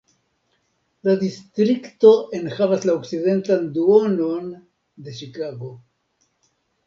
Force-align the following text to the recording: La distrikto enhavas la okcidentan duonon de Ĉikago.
La 1.07 1.13
distrikto 1.23 2.13
enhavas 2.37 2.87
la 2.89 2.95
okcidentan 3.01 3.69
duonon 3.77 4.49
de 5.09 5.13
Ĉikago. 5.21 5.69